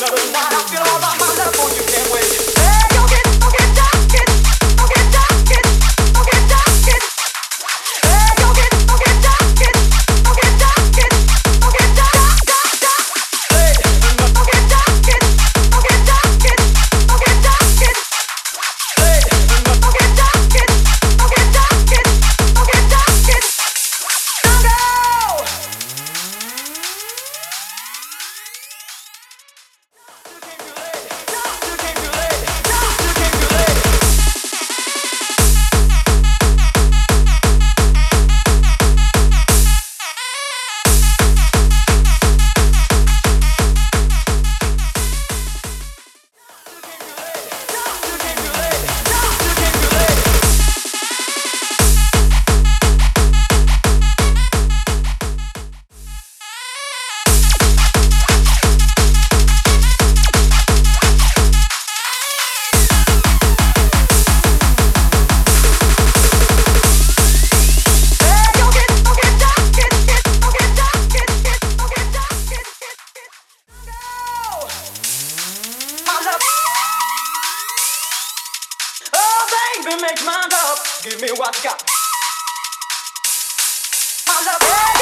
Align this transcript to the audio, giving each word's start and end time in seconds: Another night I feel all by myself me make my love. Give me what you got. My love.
Another 0.00 0.32
night 0.32 0.52
I 0.52 0.62
feel 0.70 0.80
all 0.80 1.00
by 1.00 1.12
myself 1.18 1.29
me 79.90 80.02
make 80.02 80.24
my 80.24 80.46
love. 80.50 81.00
Give 81.02 81.20
me 81.20 81.28
what 81.36 81.56
you 81.56 81.64
got. 81.64 81.82
My 84.26 84.42
love. 84.46 84.99